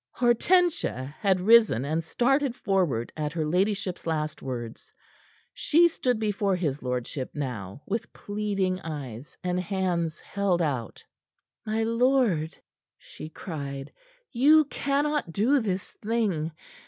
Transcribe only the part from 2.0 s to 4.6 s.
had started forward at her ladyship's last